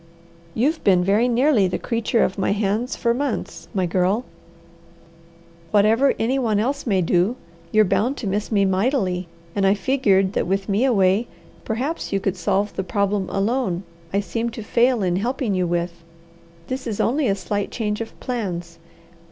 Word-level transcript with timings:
You've 0.55 0.83
been 0.83 1.03
very 1.03 1.27
nearly 1.27 1.67
the 1.67 1.77
creature 1.77 2.23
of 2.23 2.39
my 2.39 2.53
hands 2.53 2.95
for 2.95 3.13
months, 3.13 3.67
my 3.71 3.85
girl; 3.85 4.25
whatever 5.69 6.15
any 6.17 6.39
one 6.39 6.59
else 6.59 6.87
may 6.87 7.03
do, 7.03 7.35
you're 7.71 7.85
bound 7.85 8.17
to 8.17 8.25
miss 8.25 8.51
me 8.51 8.65
mightily, 8.65 9.27
and 9.55 9.63
I 9.63 9.75
figured 9.75 10.33
that 10.33 10.47
with 10.47 10.67
me 10.67 10.85
away, 10.85 11.27
perhaps 11.65 12.11
you 12.11 12.19
could 12.19 12.35
solve 12.35 12.75
the 12.75 12.83
problem 12.83 13.29
alone 13.29 13.83
I 14.11 14.21
seem 14.21 14.49
to 14.49 14.63
fail 14.63 15.03
in 15.03 15.17
helping 15.17 15.53
you 15.53 15.67
with. 15.67 16.03
This 16.65 16.87
is 16.87 16.99
only 16.99 17.27
a 17.27 17.35
slight 17.35 17.69
change 17.69 18.01
of 18.01 18.19
plans. 18.19 18.79